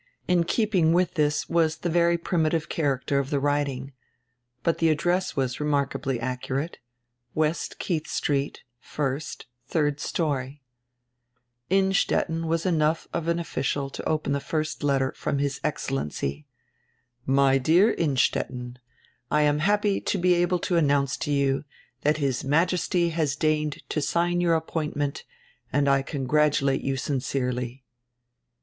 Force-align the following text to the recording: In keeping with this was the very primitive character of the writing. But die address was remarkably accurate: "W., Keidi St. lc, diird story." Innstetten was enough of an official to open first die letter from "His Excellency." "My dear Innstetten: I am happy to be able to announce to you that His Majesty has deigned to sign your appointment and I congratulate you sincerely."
In 0.27 0.45
keeping 0.45 0.93
with 0.93 1.13
this 1.13 1.47
was 1.47 1.77
the 1.77 1.87
very 1.91 2.17
primitive 2.17 2.69
character 2.69 3.19
of 3.19 3.29
the 3.29 3.39
writing. 3.39 3.93
But 4.63 4.79
die 4.79 4.87
address 4.87 5.35
was 5.35 5.59
remarkably 5.59 6.19
accurate: 6.19 6.79
"W., 7.35 7.53
Keidi 7.53 8.07
St. 8.07 8.63
lc, 8.97 9.45
diird 9.69 9.99
story." 9.99 10.63
Innstetten 11.69 12.47
was 12.47 12.65
enough 12.65 13.07
of 13.13 13.27
an 13.27 13.37
official 13.37 13.91
to 13.91 14.03
open 14.09 14.39
first 14.39 14.79
die 14.79 14.87
letter 14.87 15.13
from 15.15 15.37
"His 15.37 15.61
Excellency." 15.63 16.47
"My 17.27 17.59
dear 17.59 17.91
Innstetten: 17.93 18.79
I 19.29 19.43
am 19.43 19.59
happy 19.59 20.01
to 20.01 20.17
be 20.17 20.33
able 20.33 20.57
to 20.61 20.77
announce 20.77 21.15
to 21.17 21.31
you 21.31 21.63
that 22.01 22.17
His 22.17 22.43
Majesty 22.43 23.09
has 23.09 23.35
deigned 23.35 23.87
to 23.89 24.01
sign 24.01 24.41
your 24.41 24.55
appointment 24.55 25.25
and 25.71 25.87
I 25.87 26.01
congratulate 26.01 26.81
you 26.81 26.97
sincerely." 26.97 27.85